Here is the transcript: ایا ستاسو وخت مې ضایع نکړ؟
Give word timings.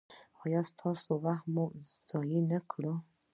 ایا 0.43 0.61
ستاسو 0.71 1.11
وخت 1.23 1.45
مې 1.53 1.65
ضایع 2.09 2.41
نکړ؟ 2.51 2.83